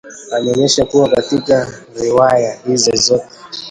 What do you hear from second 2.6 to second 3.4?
hizo zote